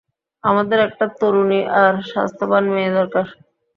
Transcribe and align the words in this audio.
আমাদের 0.43 0.79
একটা 0.87 1.05
তরুণী 1.19 1.59
আর 1.81 1.93
স্বাস্থ্যবান 2.11 2.63
মেয়ে 2.73 2.91
দরকার। 2.97 3.25